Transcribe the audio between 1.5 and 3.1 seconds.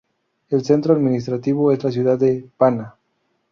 es la ciudad de Panna.